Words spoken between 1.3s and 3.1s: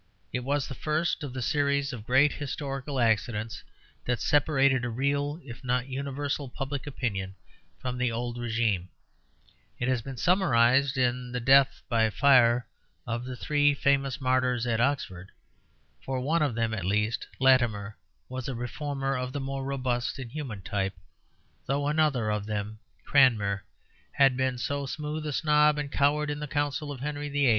the series of great historical